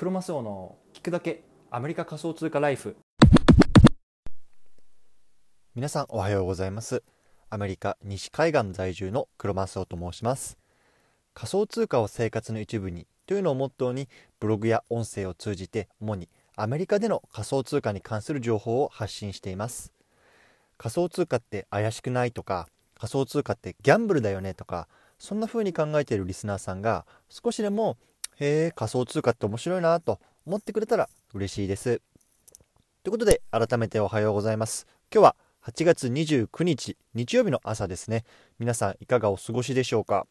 [0.00, 2.96] クロマスオの聞くだけアメリカ仮想通貨ライフ。
[5.74, 7.02] 皆さんおはようございます。
[7.50, 10.56] アメリカ西海岸在住のクロマスオと申します。
[11.34, 14.08] 仮想通貨を生活の一部にというのをモットーに
[14.40, 19.92] ブログや音声を通じて主にアメリカでの仮想通貨に関する情報を発信しています。
[20.78, 24.88] 仮想通貨って怪しくないとか仮想通貨ってギャンブルだよねとか
[25.18, 27.98] そんな風に考えているリスナーさんが少しでも
[28.40, 32.00] へえ仮想通貨って面白いなと思ってくれたら嬉しいです。
[33.02, 34.86] ということで改めておはようございます。
[35.12, 35.36] 今日は
[35.66, 38.24] 8月29日日曜日の朝ですね。
[38.58, 40.26] 皆さんいかがお過ごしでしょうか？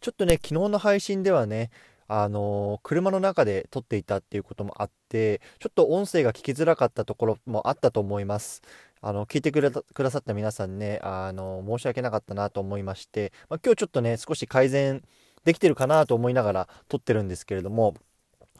[0.00, 1.70] ちょっとね昨日の配信ではね
[2.08, 8.60] あの車の中で撮っていたっていうこともあってちょっと音声が聞きづらかったところもあったと思います。
[9.00, 15.04] あの聞いてくれたくださった皆さんねあの申し訳なかったなと思いまして、まあ、今日ちょっとね少し改善
[15.44, 17.94] できてるかなと思いながら撮ってるんですけれども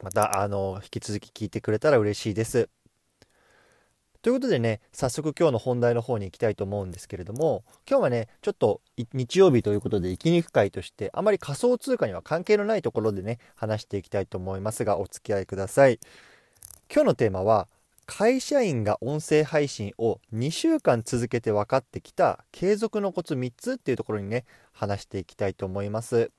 [0.03, 2.69] またあの引き続き聞いてくれたら嬉しいです。
[4.21, 8.81] ということでね早速今日の本題の方に行きたいと思うんですけれども今日はねちょっと
[9.13, 15.99] 日曜日ということで生きにく会としてあまり仮想通貨には関係のないところでね話していきたいと思いますがお付き合いください。
[16.93, 17.69] 今日のテーマは
[18.07, 26.31] 会社員が音声配信を2週間続けて分かってきた継続のコツ3つっていうところにね話していきたいと思います。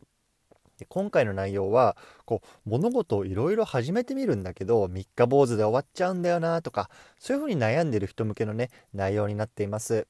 [0.80, 10.06] で今回の内容はこう物事をいろいろ始めてみるんだけど三日坊主で終わっちゃうんだよなとかそういうふうに悩んでる人向けのね内容になっています。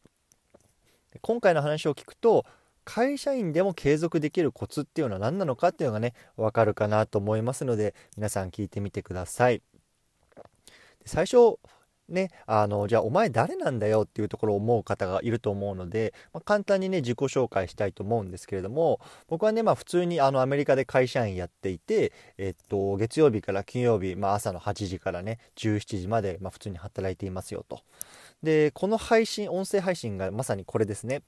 [1.22, 2.46] 今回の話を聞くと
[2.84, 9.60] 会社員でも継続できるコツっていうのは何なのかっていうのがね分かるかなと思いますので皆さん聞いてみてください。
[11.04, 11.58] 最初
[12.10, 27.80] ね、あのじゃあお前誰なんだよっていうところを思う方がいると思うので、まあ、簡単にね自己紹介したいと思うんですけれども僕はね、まあ、普通にあのアメリカで会社員やっていて、えっと、月曜日から金曜日、まあ、朝の8時からね17時まで、まあ、普通に働いていますよと。
[28.42, 31.22] でこの配信音声配信がまさにこれですね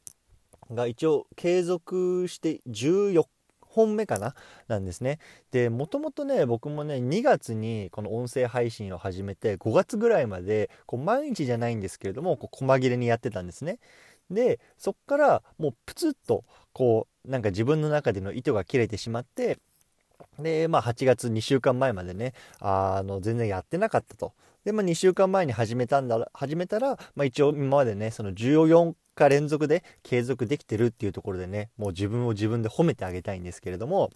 [0.71, 3.27] が一応継続して14
[3.73, 4.35] 本目かな？
[4.69, 5.19] なんですね。
[5.51, 13.79] でもともとね僕もね2月にこの音声配信を始めて5月ぐらいまでこう毎日じゃないんですけれどもこう細切れにやってたんですね。
[14.31, 19.59] でそっからもうプツッとこうなんか自分の中での糸が切れてしまって
[20.39, 24.33] でまあ8月2週間前までねあの全然やってなかったと。
[24.65, 34.11] で、まあ、2週間前に始めたんだ始めたら、まあ、一応今までねその14日連続で継続できてるっていうところでねもう自分を自分で褒めてあげたいんですけれども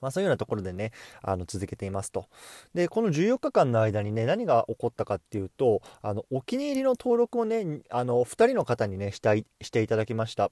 [0.00, 0.92] まあ、そういうようなところでね
[1.22, 2.26] あの続けていますと。
[2.74, 10.50] でこの14日間の間にね何が起こったかっていうとあのお気に入りの登録をねあの2人の方にねしたいしていただきました。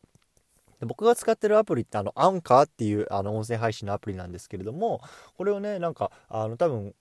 [0.81, 5.00] で僕が使ってるアプリってあのアンカーっていうあの音声配信のアプリなんですけれども
[5.37, 6.94] これをねなんかあの多分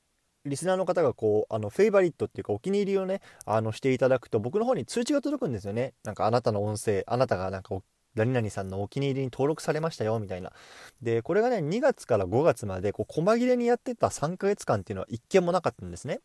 [0.45, 5.93] リスナーの方がこうあのフェイバリットっていうかお気に入りをねあのしていただくと僕の方に通知が届くんですよね。
[6.03, 7.75] なんかあなたの音声あなたがなんか
[8.15, 10.51] 何々さんのお気に入りに登録されましたよみたいな。
[11.01, 16.21] でこれがね2月から5月までこう細切れにやってた3ヶ月間っていうのは1件もなかったんですね。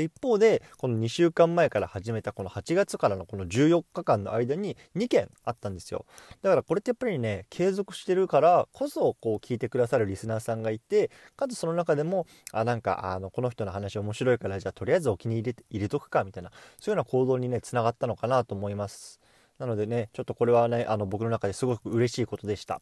[0.00, 6.06] で一方でこの2週間前から始めたこの8月からのこの14日間の間に2件あったんですよ。
[6.42, 19.20] だからこれってやっぱりね継続してるからこそこう聞いてくださるリスナーさんがいてかつその中でもあなんかあのこの人の話面白いからじゃあとりあえずお気に入り入れとくかみたいなそういうような行動にねつながったのかなと思います。
[19.58, 22.80] なのでねちょっとこれはねあの僕の中ですごく嬉しいことでした。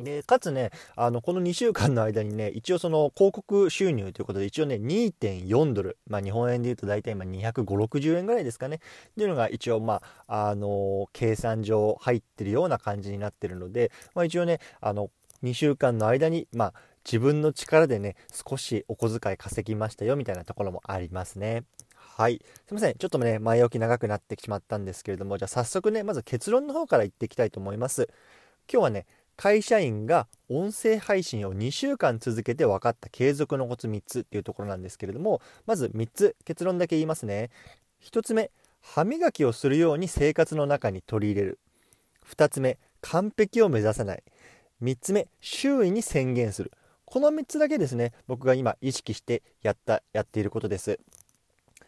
[0.00, 15.10] でかつねあのこの2週間の間にね一応その広告収入ということで一応ね2.4ドル、まあ、日本円でいうと大体今25060円ぐらいですかねっていうのが一応まああの計算上入ってるような感じになってるので、まあ、一応ねあの
[15.44, 16.74] 2週間の間にまあ
[17.04, 21.64] 自分の力でね少しお小遣い稼ぎましたよみたいなところもありますね。
[22.16, 22.40] はい。
[22.66, 22.94] すいません。
[22.94, 28.08] ちょっとね、前置き長くなってしまったんですけれども、じゃあ早速ね、まず結論の方から言っていきたいと思います。
[28.72, 29.06] 今日はね、
[29.36, 37.50] 会社員が音声配信を2週間続けて分かった継続のコツ3つっていうところなんですけれどもまず3つ結論だけ言いますね。
[38.02, 38.50] 1つ目
[38.80, 41.58] 歯磨きをするように生活の中に取り入れる。
[42.28, 44.22] 2つ目完璧を目指さない。
[44.82, 46.72] 3つ目周囲に宣言する。
[47.04, 50.98] この3つだけですね僕が今意識してやったやっていることです。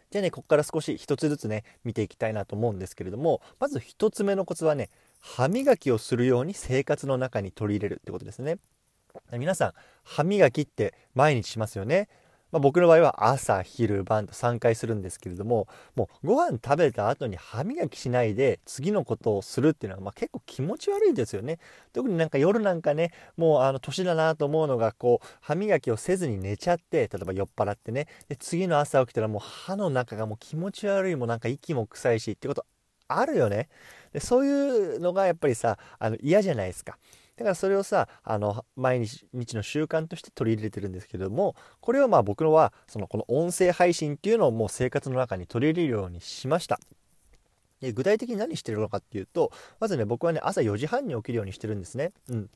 [0.09, 4.89] じゃあねここから少し1つずつね見ていきたいなと思うんですけれどもまず1つ目のコツはね
[5.19, 8.57] 歯磨きをするように生活の中に取り入れるってことですね。
[9.33, 9.73] 皆さん
[10.03, 12.07] 歯磨きって毎日しますよね。
[12.51, 21.59] まあ、僕の場合は朝昼晩と3回するんですけれどももうご飯食べた後に歯磨きしないで次のことをするっていうのはま結構気持ち悪いですよね。
[21.91, 28.07] 特になんか夜なんかねもうあの年だなと思うのがこう歯磨きをせずに寝ちゃって例えば酔っ払ってね。
[28.29, 32.65] で次の朝起きたらもう歯の中がもう気持ち悪いもうなんか息も臭いしってこと
[33.07, 33.69] あるよね。
[34.13, 34.49] でそうい
[34.95, 36.97] うのがやっぱりさあの嫌じゃないですか。
[37.37, 39.01] だからそれをさあの毎
[39.33, 46.79] 日の習慣として取り入れてるんですけどもこれをまあ僕のはそのこの音声配信っていうのをもう生活の中に取り入れるようにしました。
[47.79, 52.11] で具体的に何してるのかっていうとまずね僕はね朝4時半に起きるようにしてるんですね。
[52.29, 52.49] うん。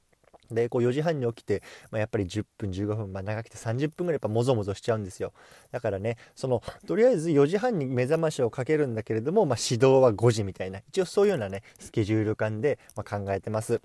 [0.54, 5.34] でこう4時半に起きて、まあ、やっぱり10分15分、まあ、長くて30分ぐらいやっぱもぞもぞしちゃうんですよ。
[5.72, 10.80] だからねそのとりあえず4時半に目覚ましをかけるんだけれども、まあ、指導は5時みたいな。
[10.90, 13.82] 一応そういうようなねスケジュール感で、ま考えてます。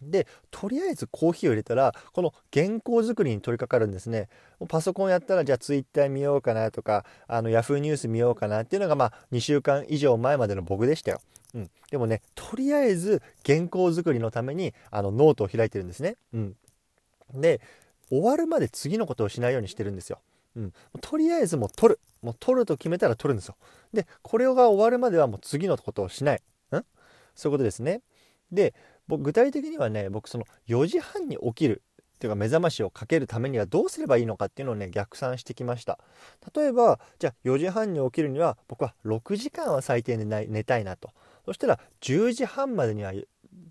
[0.00, 4.28] でとりあえずコーヒーを入れたらこの原稿作りに取り掛かるんですね。
[4.68, 11.20] パソコンやったらじゃあツイッター見ようかなとかあのヤフーニュース見ようかなっていうのがまあ2週間以上前までの僕でしたよ、
[11.54, 16.56] うん、でもねとりあえず原稿作りのためにあのノートを開いてるんですね、うん、
[17.34, 17.60] で
[18.10, 20.20] 終わるまで次のことをしないようにしてるんですよ。
[20.56, 22.00] うん、とりあえずもう取る。
[22.22, 23.56] もう取ると決めたら取るんですよ。
[23.92, 26.42] でこれが終わるまではもう次のことをしない、
[26.72, 26.84] うん、
[27.34, 28.02] そういうことですね。
[28.50, 28.74] で
[29.06, 36.00] 僕具体的にはね僕その4時半に起きるっていうか目覚ましをかけるためにはどうすればいいのかっていうのをね逆算してきました。
[36.54, 41.10] 例えばじゃあ4時半に起きるには僕は6時間は最低寝ない寝たいなと。
[41.48, 43.14] そしたら10時半までには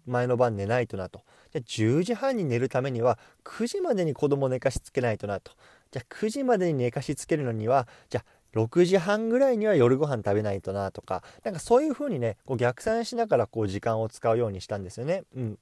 [0.08, 1.22] 前の晩寝ないとなと
[1.54, 5.52] じゃ10時半に寝るためには9時までに子供寝かしつけないとなと
[5.92, 8.26] じゃ9時までに寝かしつけるのにはじゃ
[8.56, 15.22] 6時半ぐらいには夜ご飯食べないとなとかなんかそういう風にねこう逆算しながらこう時間を使うようにしたんですよね。
[15.36, 15.60] うん、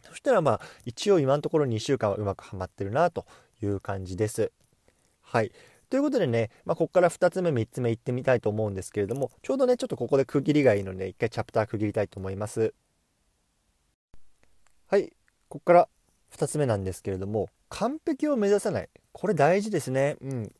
[0.00, 3.26] そしたらまあ一応今のところ2週間はうまくはまってるなと
[3.62, 4.52] いう感じです。
[5.20, 5.52] はい
[5.92, 12.72] ということでね、まあ、ここから2つ目3つ目いってみたいと思うんですけれどもちょうどねちょっとここで区切りがいいので一回チャプター区切りたいと思います。
[14.86, 15.10] はい
[15.50, 15.88] ここから
[16.34, 20.16] 2つ目なんですけれども完璧を目指さないこれ大事ですね。
[20.22, 20.52] うん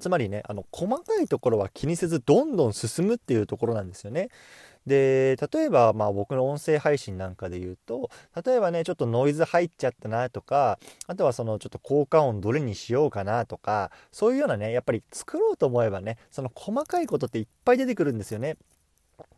[0.00, 4.30] つまりねあの細かいところは気にせずどんどん進むっていうところなんですよね。
[4.86, 8.10] で例えばまあ僕の音声配信なんかで言うと
[8.44, 18.56] 例えばねちょっとノイズ入っちゃったなとかあとはそのちょっと効果音どれにしようかなとかそういうようなねやっぱり作ろうと思えばねその細かいことっていっぱい出てくるんですよね。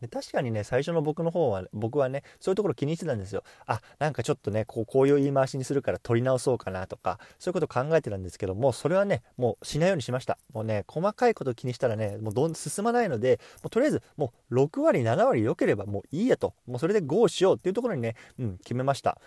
[0.00, 3.42] で確かにね最初の僕の方は僕はねそういうところ気にしてたんですよ。
[3.66, 10.38] あなんかちょっとねこうこういう言い回しにするから取り直そうかなとかそういうこと考えてたんですけどもそれはねもうしないようにしました。
[10.52, 16.54] もうね細かいこと気にしたらねもうどん進まないのでもうとりあえずもう6割7割良ければもういいやと。
[16.66, 19.18] もうそれで GO しようっていうところにね、うん、決めました。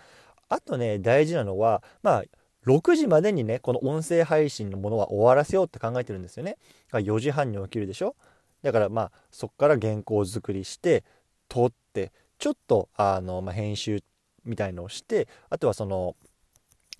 [0.48, 2.24] あとね大事なのはまあ
[2.66, 6.58] 6時までにねこの音声配信のものは終わらせようって考えてるんですよね。
[6.92, 8.14] 4時半に起きるでしょ。
[8.62, 11.04] だからまあそこから原稿作りして
[11.48, 14.02] 撮ってちょっとあの、まあ、編集
[14.44, 16.16] みたいのをしてあとはその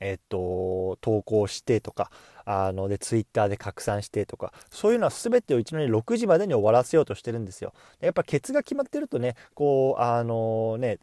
[0.00, 2.11] えっと投稿してとか
[2.44, 7.73] あのでツイッターで拡散してとかそういうのは全てを一度に6時までに終わらせようとしてるんですよ。
[8.00, 10.99] やっぱケツが決まってるとねこうあのね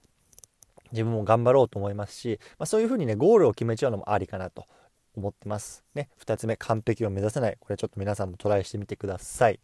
[0.91, 4.65] 自分も頑張ろうと思いますし、まあ、そういうふうにねゴールを決めちゃうのもありかなと
[5.15, 5.83] 思ってます。
[5.93, 9.59] ね、2つ目完璧を目指せないこれちょっと皆さんもトライしてみてください。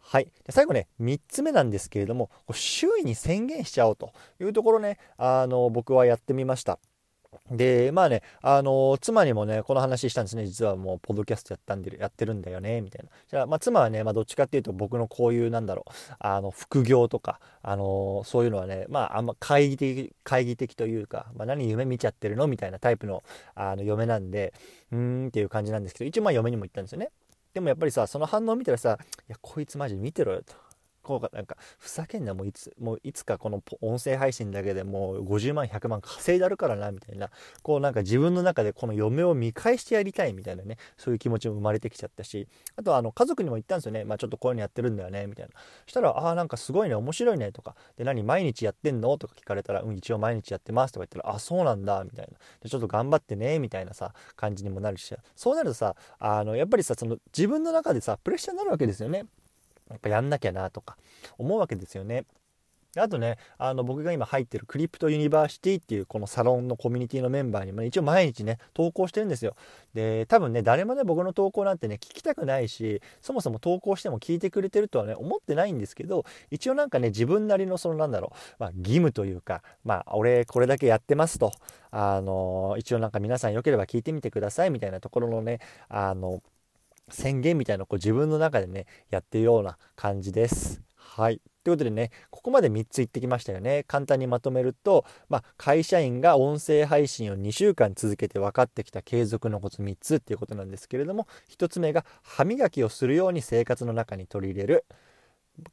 [0.00, 0.32] はい。
[0.48, 6.78] 最後ね、3つ目なんですけれども、周囲に宣言しちゃおうというところね、あの、僕はやってみました。
[7.48, 10.46] で、まあね、あの、妻にもね、この話したんですね。
[10.46, 13.10] 実はもう、ポッドキャストやったんで、やってるんだよね、みたいな。
[13.28, 22.48] じゃあ、まあ、妻はね、まあ、どっちかっていうと、僕のこういう、なんだろう、あの、副業とか、あの、そういうのはね、まあ、あんま懐疑的、懐疑的というか、まあ、何夢見ちゃってるの？
[22.48, 23.22] みたいなタイプの、
[23.54, 24.52] あの、嫁なんで、
[24.90, 27.10] うーんっていう感じなんですけど、一応、まあ、嫁にも言ったんですよね。
[27.52, 30.69] でもやっぱりさその反応を見たらさ「いやこいつマジ見てろよ」と。
[31.02, 37.30] こうかなんかふざけんなもういつもういつかこの音声配信だけでもう50万100万稼いだるからなみたいな
[37.62, 44.04] こうなんか自分の中でこの嫁を見返してやりたいみたいなねそういう気持ちも生まれてきちゃったしあとはあの家族にも言ったんですよね。
[44.04, 45.52] まあちょっとこういうのやってるんだよねみたいな。
[45.86, 52.36] したら「ああなんかすごいね面白いね」とか「で何毎日やってんの?」とか聞かれたら「うん一応毎日やってます」とか言ったら「あそうなんだ」みたいな。
[52.60, 59.24] でちょっと頑張ってねみたいなさ感じにもなるしそうなるとさあのやっぱりさその自分の中でさプレッシャーになるわけですよね。
[59.90, 60.96] やっぱやんなきゃなとか
[61.38, 62.24] 思うわけですよね。
[62.96, 69.54] あとね、あの僕が今入ってる Crypto University っていうこのサロンのコミュニティのメンバーにも、ね、一応毎日ね、投稿してるんですよ。
[69.94, 81.52] で、多分ね、誰もね、僕の投稿なんてね、聞きたくないし、そもそも投稿しても聞いてくれてるとはね、思ってないんですけど、一応なんかね、自分なりのそのなんだろう、まあ義務というか、まあ俺これだけやってますと、
[81.92, 86.42] あの、一応なんか皆さんよければ聞いてみてくださいみたいなところのね、あの、
[87.10, 90.82] 宣言みたいなのをこう自分の中でねやってるような感じです。
[90.96, 93.84] はいということでね、ここまで3つ言ってきましたよね。
[93.86, 104.86] 簡単にまとめると、まあ、会社員が音声配信を2週間続けて分かってきた継続のコツ3つっていうことなんですけれども、1つ目が歯磨きをするように生活の中に取り入れる。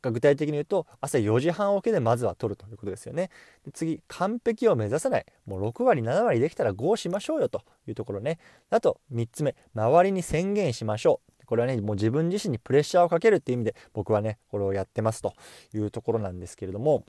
[0.01, 3.29] 具体的に言うと朝4時半起きでまずは取るということですよね。
[3.65, 5.25] で次完璧を目指さない。
[5.45, 8.39] もう6割7割できたら GO しましょうよというところね。
[8.69, 11.45] あと3つ目周りに宣言しましょう。
[11.45, 15.33] これはねもう自分自身にプレッシャーをかけるっていう意味で僕はねこれをやってますと
[15.73, 17.03] いうところなんですけれども。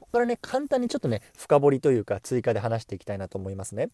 [0.00, 3.90] ここからね簡単にちょっとね深掘りというか追加で話していきたいなと思いますね。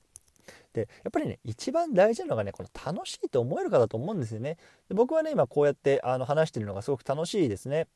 [0.72, 4.56] でやっぱりね一番大事なのがねこの楽しいと思えるかだと思うんですよね。
[4.88, 7.86] で僕はね今こうやってあの話してるのがすごく楽しいですね。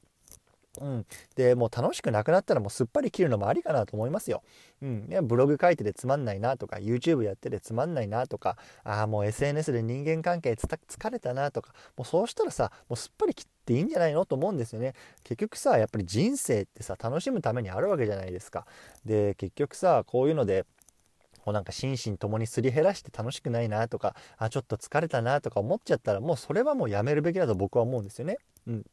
[0.81, 4.43] うん、でもう楽しくなくなったらもうすっぱり切るのもありかなと思いますよ。
[4.83, 14.95] うん、ブログ書いててつまんないなとか YouTube やっててつまんないなとかああもう SNS で人間関係疲れたなとかもうそうしたらさもうすっぱり切っていいんじゃないのと思うんですよね。
[15.25, 18.67] 結局さやっぱり人生ってさ楽しむためにあるわけじゃないですか。
[19.05, 20.65] で結局さこういうので
[21.49, 28.37] もうなんか心身ともにすり減らして楽しくないなとかあちょっと疲れたなとか思っちゃったらもうそれはもうやめるべきだと僕は思うんですよね。
[28.67, 28.85] うん、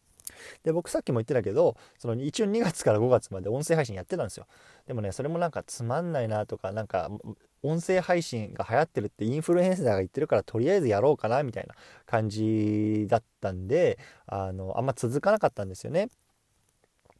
[0.63, 4.47] で僕さっきも言ってたけどその一応2月から5月まで音声配信やってたんですよ。
[4.87, 7.11] でもねそれもなんかつまんないなとかなんか
[7.61, 16.07] 音声配信が流行ってるってインフルエンサーが言ってるからとりあえずやろうかなみたいな感じだったんであのあんま続かなかったんですよね。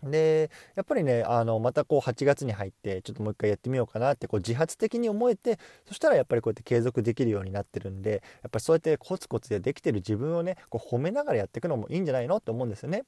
[0.03, 13.03] でやっぱりねあのまたこう8月に入ってちょっともう一回やってみようかなってこう自発的に思えてそしたらやっぱりこうやって継続できるようになってるんでやっぱりそうやってコツコツでできてる自分をねこう褒めながらやっていくのもいいんじゃないのって思うんですよね。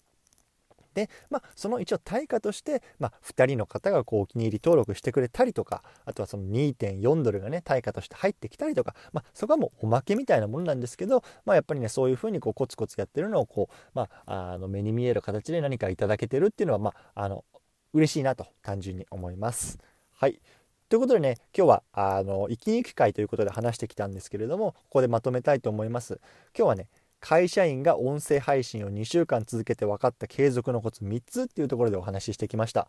[0.97, 17.45] で、まあ、その一応対価として、まあ、2人の方がこうお気に入り登録してくれたりとかあとはその2.4ドルがね対価として入ってきたりとか、まあ、そこはもうおまけみたいなもんなんですけど、まあ、やっぱりねそういうふうにこうコツコツやってるのをこう、まあ、あの目に見える形で何かいただけてるっていうのは、まあ、あの
[17.93, 19.77] 嬉しいなと単純に思います。
[20.15, 20.41] はい
[20.89, 26.21] ということでね今日はあの生きにく会ということで話してきたんですけれどもここでまとめたいと思います。
[26.57, 26.87] 今日はね
[27.27, 32.87] 会社員が音声配信を2週間続けて分かった継続のコツ3つっていうところでお話ししてきました。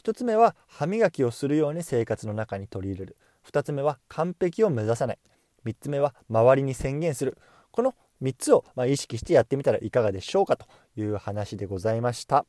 [0.00, 3.16] 1つ目は歯磨きをするように生活の中に取り入れる。
[3.50, 5.18] 2つ目は完璧を目指さない。
[5.64, 7.36] 3つ目は周りに宣言する。
[7.72, 12.46] この3つをま意識してやってみたらいかがでしょうかという話でございました。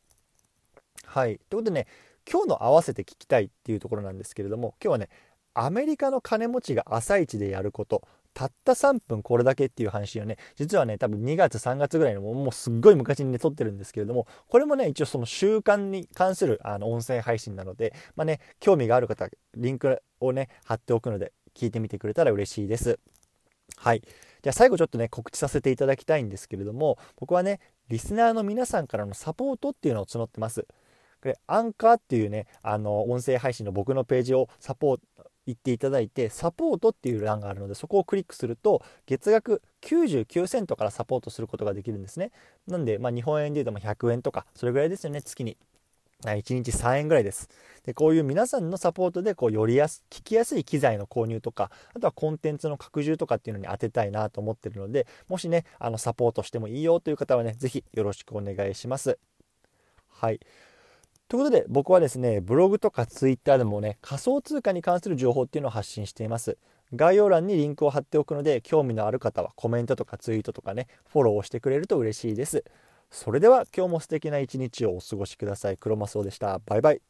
[1.03, 1.39] はい。
[1.49, 1.87] ということでね
[2.31, 5.09] 今日の合わせて聞きたいっていうところなんですけれども今日はね
[5.55, 8.03] アメリカの金持ちが朝一でやること。
[8.33, 10.37] たった3分これだけっていう話をね。
[10.55, 22.99] 実はね多分2月3月ぐらいのもうすっごい昔にね撮ってるんですけれどもこれもね一応その習慣に関するあの音声配信なのでまあね興味がある方リンクをね貼っておくので聞いてみてくれたら嬉しいです。
[23.77, 24.01] はい。
[24.01, 27.59] じゃあ最後ちょっとね告知させていただきたいんですけれども僕はね
[27.89, 30.65] リスナーの皆さんからのサポートっていうのを募ってます。
[31.21, 42.31] これアンカーっていうねあの音声配信の僕のページをサポート行っていただいてサポートっていう欄があるのでそこをクリックすると月額99セントからサポートすることができるんですね。
[42.67, 45.21] なんで、まあ、日本円で言うと100円とかそれぐらいですよね。
[45.21, 45.57] 月に
[46.21, 47.50] 1日3円ぐらいです。
[47.85, 59.19] でこういう皆さんのサポートでこうよりやす聞きやすい機材の購入とかあとはコンテンツの拡充とかっていうのに当てたいなと思ってるのでもしねあのサポートしてもいいよという方はね是非よろしくお願いします。
[60.07, 60.39] はい。
[61.33, 66.59] ということで僕はですねブログとかツイッターでもね仮想通貨に関する情報っていうのを発信しています。
[66.93, 72.63] 概要欄にリンクを貼っておくので興味のある方はコメントとかツイートとかねフォローをしてくれると嬉しいです。
[73.09, 75.77] それでは今日も素敵な一日をお過ごしください。
[75.77, 76.61] クロマスオでした。
[76.67, 77.01] バイバイ。